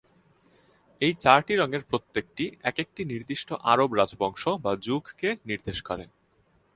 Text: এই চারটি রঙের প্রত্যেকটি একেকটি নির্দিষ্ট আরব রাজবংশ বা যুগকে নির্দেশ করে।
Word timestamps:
এই 1.01 1.13
চারটি 1.19 1.53
রঙের 1.55 1.83
প্রত্যেকটি 1.83 2.45
একেকটি 2.63 3.01
নির্দিষ্ট 3.05 3.49
আরব 3.63 3.89
রাজবংশ 3.93 4.43
বা 4.63 4.71
যুগকে 4.77 5.29
নির্দেশ 5.45 5.77
করে। 5.81 6.05